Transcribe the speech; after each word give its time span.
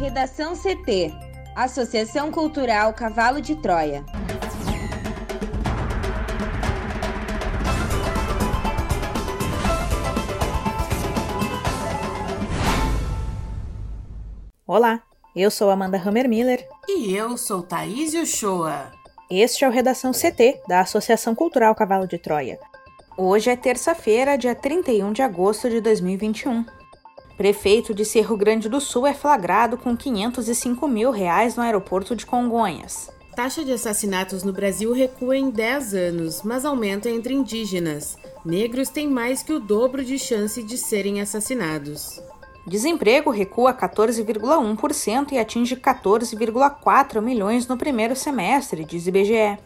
Redação 0.00 0.54
CT 0.56 1.12
Associação 1.54 2.32
Cultural 2.32 2.94
Cavalo 2.94 3.38
de 3.38 3.54
Troia. 3.54 4.02
Olá, 14.66 15.02
eu 15.36 15.50
sou 15.50 15.68
Amanda 15.68 15.98
Hammermiller. 15.98 16.66
E 16.88 17.14
eu 17.14 17.36
sou 17.36 17.62
Thaís 17.62 18.14
Uchoa. 18.14 18.90
Este 19.30 19.66
é 19.66 19.68
o 19.68 19.70
Redação 19.70 20.12
CT, 20.12 20.62
da 20.66 20.80
Associação 20.80 21.34
Cultural 21.34 21.74
Cavalo 21.74 22.08
de 22.08 22.16
Troia. 22.16 22.58
Hoje 23.18 23.50
é 23.50 23.56
terça-feira, 23.56 24.38
dia 24.38 24.54
31 24.54 25.12
de 25.12 25.20
agosto 25.20 25.68
de 25.68 25.78
2021. 25.82 26.64
Prefeito 27.40 27.94
de 27.94 28.04
Cerro 28.04 28.36
Grande 28.36 28.68
do 28.68 28.82
Sul 28.82 29.06
é 29.06 29.14
flagrado 29.14 29.78
com 29.78 29.96
505 29.96 30.86
mil 30.86 31.10
reais 31.10 31.56
no 31.56 31.62
aeroporto 31.62 32.14
de 32.14 32.26
Congonhas. 32.26 33.10
Taxa 33.34 33.64
de 33.64 33.72
assassinatos 33.72 34.42
no 34.42 34.52
Brasil 34.52 34.92
recua 34.92 35.38
em 35.38 35.48
10 35.48 35.94
anos, 35.94 36.42
mas 36.42 36.66
aumenta 36.66 37.08
entre 37.08 37.32
indígenas. 37.32 38.18
Negros 38.44 38.90
têm 38.90 39.08
mais 39.08 39.42
que 39.42 39.54
o 39.54 39.58
dobro 39.58 40.04
de 40.04 40.18
chance 40.18 40.62
de 40.62 40.76
serem 40.76 41.22
assassinados. 41.22 42.22
Desemprego 42.66 43.30
recua 43.30 43.72
14,1% 43.72 45.32
e 45.32 45.38
atinge 45.38 45.76
14,4 45.76 47.22
milhões 47.22 47.66
no 47.66 47.78
primeiro 47.78 48.14
semestre, 48.14 48.84
diz 48.84 49.06
IBGE. 49.06 49.58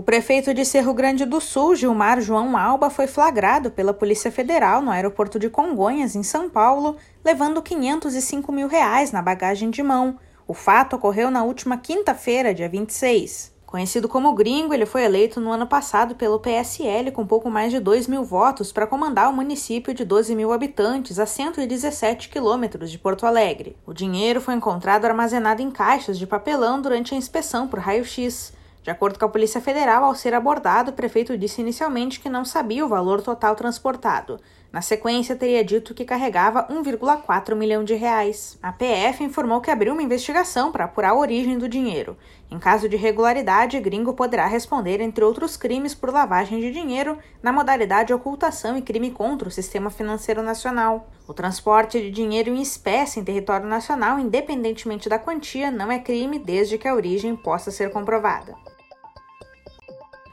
O 0.00 0.02
prefeito 0.02 0.54
de 0.54 0.64
Cerro 0.64 0.94
Grande 0.94 1.26
do 1.26 1.42
Sul, 1.42 1.76
Gilmar 1.76 2.22
João 2.22 2.56
Alba, 2.56 2.88
foi 2.88 3.06
flagrado 3.06 3.70
pela 3.70 3.92
Polícia 3.92 4.32
Federal 4.32 4.80
no 4.80 4.90
aeroporto 4.90 5.38
de 5.38 5.50
Congonhas, 5.50 6.16
em 6.16 6.22
São 6.22 6.48
Paulo, 6.48 6.96
levando 7.22 7.60
505 7.60 8.50
mil 8.50 8.66
reais 8.66 9.12
na 9.12 9.20
bagagem 9.20 9.68
de 9.68 9.82
mão. 9.82 10.18
O 10.48 10.54
fato 10.54 10.96
ocorreu 10.96 11.30
na 11.30 11.44
última 11.44 11.76
quinta-feira, 11.76 12.54
dia 12.54 12.66
26. 12.66 13.52
Conhecido 13.66 14.08
como 14.08 14.32
Gringo, 14.32 14.72
ele 14.72 14.86
foi 14.86 15.04
eleito 15.04 15.38
no 15.38 15.52
ano 15.52 15.66
passado 15.66 16.14
pelo 16.14 16.40
PSL 16.40 17.10
com 17.12 17.26
pouco 17.26 17.50
mais 17.50 17.70
de 17.70 17.78
2 17.78 18.06
mil 18.06 18.24
votos 18.24 18.72
para 18.72 18.86
comandar 18.86 19.28
o 19.28 19.34
município 19.34 19.92
de 19.92 20.02
12 20.02 20.34
mil 20.34 20.50
habitantes 20.50 21.18
a 21.18 21.26
117 21.26 22.30
quilômetros 22.30 22.90
de 22.90 22.98
Porto 22.98 23.26
Alegre. 23.26 23.76
O 23.86 23.92
dinheiro 23.92 24.40
foi 24.40 24.54
encontrado 24.54 25.04
armazenado 25.04 25.60
em 25.60 25.70
caixas 25.70 26.18
de 26.18 26.26
papelão 26.26 26.80
durante 26.80 27.14
a 27.14 27.18
inspeção 27.18 27.68
por 27.68 27.78
raio-x. 27.80 28.58
De 28.90 28.92
acordo 28.92 29.20
com 29.20 29.24
a 29.24 29.28
Polícia 29.28 29.60
Federal, 29.60 30.02
ao 30.02 30.16
ser 30.16 30.34
abordado, 30.34 30.90
o 30.90 30.94
prefeito 30.94 31.38
disse 31.38 31.60
inicialmente 31.60 32.18
que 32.18 32.28
não 32.28 32.44
sabia 32.44 32.84
o 32.84 32.88
valor 32.88 33.22
total 33.22 33.54
transportado. 33.54 34.40
Na 34.72 34.82
sequência, 34.82 35.36
teria 35.36 35.64
dito 35.64 35.94
que 35.94 36.04
carregava 36.04 36.66
1,4 36.66 37.54
milhão 37.54 37.84
de 37.84 37.94
reais. 37.94 38.58
A 38.60 38.72
PF 38.72 39.22
informou 39.22 39.60
que 39.60 39.70
abriu 39.70 39.92
uma 39.92 40.02
investigação 40.02 40.72
para 40.72 40.86
apurar 40.86 41.10
a 41.10 41.16
origem 41.16 41.56
do 41.56 41.68
dinheiro. 41.68 42.16
Em 42.50 42.58
caso 42.58 42.88
de 42.88 42.96
irregularidade, 42.96 43.78
Gringo 43.78 44.12
poderá 44.12 44.46
responder, 44.48 45.00
entre 45.00 45.24
outros 45.24 45.56
crimes, 45.56 45.94
por 45.94 46.12
lavagem 46.12 46.58
de 46.58 46.72
dinheiro 46.72 47.16
na 47.40 47.52
modalidade 47.52 48.12
ocultação 48.12 48.76
e 48.76 48.82
crime 48.82 49.12
contra 49.12 49.48
o 49.48 49.52
sistema 49.52 49.88
financeiro 49.88 50.42
nacional. 50.42 51.08
O 51.28 51.32
transporte 51.32 52.00
de 52.00 52.10
dinheiro 52.10 52.50
em 52.50 52.60
espécie 52.60 53.20
em 53.20 53.24
território 53.24 53.68
nacional, 53.68 54.18
independentemente 54.18 55.08
da 55.08 55.18
quantia, 55.18 55.70
não 55.70 55.92
é 55.92 56.00
crime 56.00 56.40
desde 56.40 56.76
que 56.76 56.88
a 56.88 56.94
origem 56.94 57.36
possa 57.36 57.70
ser 57.70 57.90
comprovada. 57.92 58.56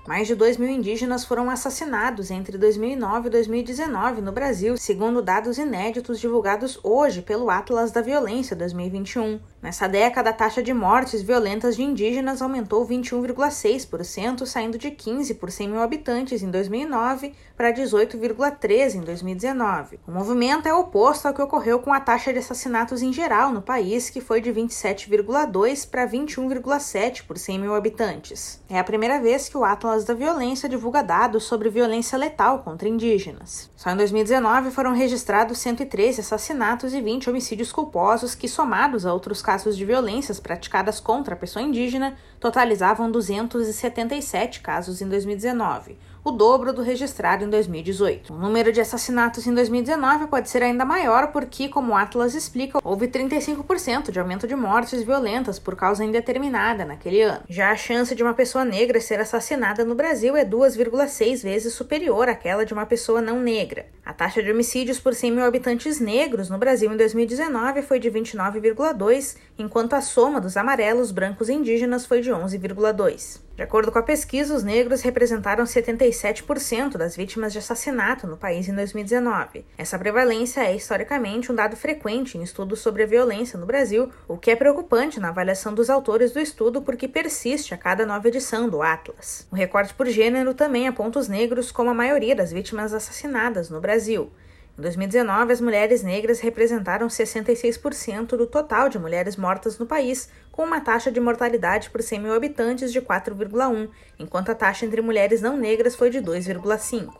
Mais 0.08 0.26
de 0.26 0.36
2 0.36 0.56
mil 0.56 0.70
indígenas 0.70 1.26
foram 1.26 1.50
assassinados 1.50 2.32
entre 2.32 2.58
2009 2.58 3.28
e 3.28 3.30
2019 3.30 4.22
no 4.22 4.32
Brasil, 4.32 4.78
segundo 4.78 5.22
dados 5.22 5.58
inéditos 5.58 6.18
divulgados 6.22 6.80
hoje 6.82 7.22
pelo 7.22 7.50
Atlas 7.50 7.92
da 7.92 8.02
Violência 8.02 8.56
2021. 8.56 9.38
Nessa 9.62 9.88
década, 9.88 10.30
a 10.30 10.34
taxa 10.34 10.62
de 10.62 10.72
mortes 10.72 11.22
violentas 11.24 11.76
de 11.76 11.82
indígenas 11.82 12.44
aumentou 12.44 12.88
21,6%, 12.88 14.46
saindo 14.46 14.78
de 14.78 14.92
15 14.92 15.34
por 15.34 15.52
100 15.52 15.70
mil 15.70 15.82
habitantes 15.82 16.44
em 16.44 16.52
2009 16.52 17.34
para 17.56 17.74
18,13 17.74 18.96
em 18.96 19.02
2019. 19.02 20.00
O 20.08 20.12
movimento 20.12 20.68
é 20.68 20.74
oposto 20.74 21.28
ao 21.28 21.34
que 21.34 21.42
ocorreu 21.42 21.80
com 21.80 21.92
a 21.92 22.00
taxa 22.00 22.32
de 22.32 22.38
assassinatos 22.38 23.02
em 23.02 23.12
geral 23.12 23.52
no 23.52 23.64
país, 23.64 24.12
que 24.12 24.22
foi 24.22 24.40
de 24.40 24.52
27,2 24.52 25.90
para 25.90 26.08
21,7 26.08 27.24
por 27.24 27.38
100 27.38 27.60
mil 27.60 27.74
habitantes. 27.74 28.62
É 28.70 28.78
a 28.78 28.84
primeira 28.84 29.20
vez 29.20 29.50
que 29.50 29.58
o 29.58 29.66
Atlas 29.66 30.06
da 30.06 30.14
Violência 30.14 30.70
divulga 30.70 31.02
dados 31.02 31.46
sobre 31.46 31.70
violência 31.70 32.18
letal 32.18 32.60
contra 32.60 32.88
indígenas. 32.88 33.72
Só 33.76 33.90
em 33.90 33.98
2019 33.98 34.70
foram 34.70 34.94
registrados 34.94 35.58
113 35.58 36.22
assassinatos 36.22 36.94
e 36.94 37.02
20 37.02 37.32
homicídios 37.32 37.72
culposos 37.72 38.36
que, 38.36 38.48
somados 38.48 39.04
a 39.04 39.12
outros 39.12 39.42
casos 39.48 39.78
de 39.78 39.86
violências 39.86 40.42
praticadas 40.42 41.00
contra 41.00 41.34
a 41.34 41.38
pessoa 41.38 41.64
indígena, 41.64 42.18
totalizavam 42.40 43.12
277 43.12 44.62
casos 44.62 45.02
em 45.02 45.08
2019, 45.08 45.98
o 46.28 46.32
dobro 46.32 46.74
do 46.74 46.82
registrado 46.82 47.46
em 47.46 47.50
2018. 47.50 48.34
O 48.34 48.38
número 48.38 48.70
de 48.72 48.82
assassinatos 48.82 49.48
em 49.48 49.54
2019 49.54 50.28
pode 50.28 50.50
ser 50.50 50.62
ainda 50.62 50.84
maior 50.84 51.28
porque, 51.28 51.70
como 51.70 51.94
o 51.94 51.96
Atlas 51.96 52.36
explica, 52.36 52.80
houve 52.84 53.08
35% 53.08 54.12
de 54.12 54.20
aumento 54.20 54.46
de 54.46 54.54
mortes 54.54 55.04
violentas 55.04 55.58
por 55.58 55.76
causa 55.76 56.04
indeterminada 56.04 56.84
naquele 56.84 57.22
ano. 57.22 57.44
Já 57.48 57.72
a 57.72 57.78
chance 57.78 58.14
de 58.14 58.24
uma 58.24 58.34
pessoa 58.34 58.66
negra 58.66 59.00
ser 59.00 59.22
assassinada 59.22 59.86
no 59.86 59.96
Brasil 59.96 60.36
é 60.36 60.44
2,6 60.44 61.44
vezes 61.44 61.74
superior 61.74 62.28
àquela 62.28 62.66
de 62.66 62.74
uma 62.74 62.86
pessoa 62.86 63.22
não 63.22 63.40
negra. 63.40 63.86
A 64.06 64.14
taxa 64.14 64.44
de 64.44 64.52
homicídios 64.52 65.00
por 65.00 65.14
100 65.14 65.32
mil 65.32 65.46
habitantes 65.46 66.00
negros 66.00 66.50
no 66.50 66.58
Brasil 66.58 66.92
em 66.92 66.98
2019 66.98 67.82
foi 67.82 68.00
de 68.00 68.12
29,2, 68.12 69.38
enquanto 69.58 69.94
a 69.94 70.02
soma 70.02 70.42
dos 70.42 70.58
amarelos, 70.58 71.12
brancos 71.12 71.48
e 71.48 71.54
indígenas 71.54 72.06
foi 72.06 72.22
de 72.22 72.27
11,2. 72.32 73.42
De 73.56 73.64
acordo 73.64 73.92
com 73.92 73.98
a 73.98 74.04
pesquisa, 74.04 74.54
os 74.54 74.64
negros 74.64 75.02
representaram 75.02 75.64
77% 75.64 76.96
das 76.96 77.16
vítimas 77.16 77.52
de 77.52 77.58
assassinato 77.58 78.28
no 78.28 78.38
país 78.38 78.68
em 78.68 78.76
2019. 78.76 79.66
Essa 79.78 79.98
prevalência 79.98 80.62
é 80.62 80.76
historicamente 80.76 81.52
um 81.52 81.56
dado 81.56 81.76
frequente 81.76 82.38
em 82.38 82.44
estudos 82.44 82.80
sobre 82.80 83.02
a 83.02 83.08
violência 83.08 83.58
no 83.58 83.66
Brasil, 83.66 84.12
o 84.28 84.38
que 84.38 84.52
é 84.52 84.56
preocupante 84.56 85.20
na 85.20 85.30
avaliação 85.30 85.74
dos 85.74 85.90
autores 85.90 86.32
do 86.32 86.40
estudo 86.40 86.84
porque 86.84 87.08
persiste 87.08 87.74
a 87.74 87.78
cada 87.78 88.06
nova 88.06 88.28
edição 88.28 88.70
do 88.70 88.84
Atlas. 88.84 89.48
O 89.52 89.56
recorte 89.56 89.94
por 89.94 90.06
gênero 90.06 90.54
também 90.54 90.88
aponta 90.88 91.18
os 91.18 91.28
negros 91.28 91.72
como 91.72 91.90
a 91.90 91.96
maioria 91.96 92.36
das 92.36 92.52
vítimas 92.52 92.94
assassinadas 92.94 93.72
no 93.72 93.82
Brasil. 93.82 94.32
Em 94.78 94.82
2019, 94.82 95.54
as 95.54 95.60
mulheres 95.60 96.04
negras 96.04 96.40
representaram 96.40 97.08
66% 97.08 98.38
do 98.38 98.46
total 98.46 98.90
de 98.90 99.00
mulheres 99.00 99.36
mortas 99.36 99.80
no 99.80 99.88
país, 99.88 100.30
com 100.52 100.66
uma 100.66 100.80
taxa 100.80 101.12
de 101.12 101.20
mortalidade 101.20 101.90
por 101.90 102.04
100 102.04 102.20
mil 102.20 102.36
habitantes 102.36 102.94
de 102.94 103.02
4,1, 103.02 103.90
enquanto 104.20 104.52
a 104.52 104.56
taxa 104.56 104.86
entre 104.86 105.02
mulheres 105.02 105.42
não 105.42 105.58
negras 105.58 105.96
foi 105.96 106.12
de 106.12 106.20
2,5. 106.20 107.12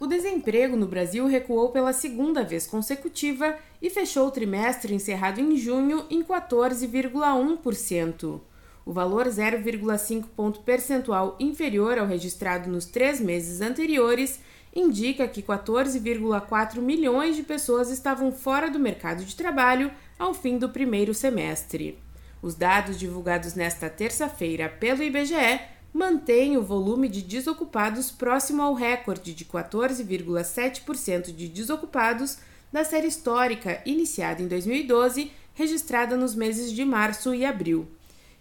O 0.00 0.06
desemprego 0.08 0.76
no 0.76 0.88
Brasil 0.88 1.28
recuou 1.28 1.70
pela 1.70 1.92
segunda 1.92 2.42
vez 2.42 2.66
consecutiva 2.66 3.56
e 3.80 3.88
fechou 3.88 4.26
o 4.26 4.32
trimestre 4.32 4.92
encerrado 4.92 5.40
em 5.40 5.56
junho 5.56 6.06
em 6.10 6.24
14,1%. 6.24 8.40
O 8.84 8.92
valor 8.92 9.26
0,5 9.26 10.24
ponto 10.34 10.58
percentual 10.60 11.36
inferior 11.38 11.98
ao 11.98 12.06
registrado 12.06 12.68
nos 12.68 12.84
três 12.84 13.20
meses 13.20 13.60
anteriores 13.60 14.40
indica 14.78 15.26
que 15.26 15.42
14,4 15.42 16.80
milhões 16.80 17.36
de 17.36 17.42
pessoas 17.42 17.90
estavam 17.90 18.32
fora 18.32 18.70
do 18.70 18.78
mercado 18.78 19.24
de 19.24 19.34
trabalho 19.34 19.90
ao 20.18 20.32
fim 20.32 20.58
do 20.58 20.68
primeiro 20.68 21.12
semestre. 21.12 21.98
Os 22.40 22.54
dados 22.54 22.98
divulgados 22.98 23.54
nesta 23.54 23.90
terça-feira 23.90 24.68
pelo 24.68 25.02
IBGE 25.02 25.60
mantêm 25.92 26.56
o 26.56 26.62
volume 26.62 27.08
de 27.08 27.22
desocupados 27.22 28.10
próximo 28.10 28.62
ao 28.62 28.74
recorde 28.74 29.34
de 29.34 29.44
14,7% 29.44 31.34
de 31.34 31.48
desocupados 31.48 32.38
da 32.72 32.84
série 32.84 33.08
histórica 33.08 33.80
iniciada 33.84 34.42
em 34.42 34.46
2012, 34.46 35.32
registrada 35.54 36.16
nos 36.16 36.34
meses 36.34 36.72
de 36.72 36.84
março 36.84 37.34
e 37.34 37.44
abril. 37.44 37.88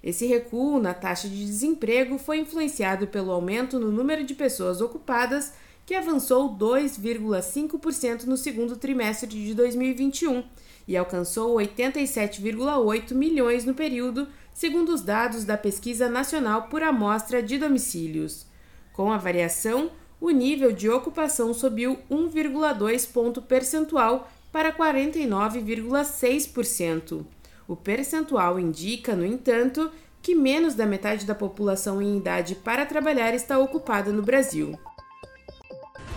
Esse 0.03 0.27
recuo 0.27 0.79
na 0.79 0.93
taxa 0.93 1.27
de 1.27 1.45
desemprego 1.45 2.19
foi 2.19 2.37
influenciado 2.37 3.07
pelo 3.07 3.31
aumento 3.31 3.79
no 3.79 3.91
número 3.91 4.23
de 4.23 4.35
pessoas 4.35 4.79
ocupadas 4.79 5.53
que 5.87 5.95
avançou 5.95 6.55
2,5% 6.55 8.25
no 8.25 8.35
segundo 8.35 8.75
trimestre 8.75 9.29
de 9.29 9.53
2021 9.53 10.43
e 10.85 10.97
alcançou 10.97 11.55
87,8 11.55 13.13
milhões 13.13 13.63
no 13.63 13.73
período, 13.73 14.27
segundo 14.53 14.89
os 14.89 15.01
dados 15.01 15.45
da 15.45 15.57
Pesquisa 15.57 16.09
Nacional 16.09 16.63
por 16.63 16.83
Amostra 16.83 17.41
de 17.41 17.57
Domicílios. 17.57 18.45
Com 18.91 19.13
a 19.13 19.17
variação, 19.17 19.89
o 20.19 20.29
nível 20.29 20.73
de 20.73 20.89
ocupação 20.89 21.53
subiu 21.53 21.97
1,2 22.11 23.09
ponto 23.09 23.41
percentual 23.41 24.29
para 24.51 24.73
49,6%. 24.73 27.25
O 27.65 27.77
percentual 27.77 28.59
indica, 28.59 29.15
no 29.15 29.25
entanto, 29.25 29.89
que 30.21 30.35
menos 30.35 30.75
da 30.75 30.85
metade 30.85 31.25
da 31.25 31.33
população 31.33 32.01
em 32.01 32.17
idade 32.17 32.55
para 32.55 32.85
trabalhar 32.85 33.33
está 33.33 33.57
ocupada 33.57 34.11
no 34.11 34.21
Brasil. 34.21 34.77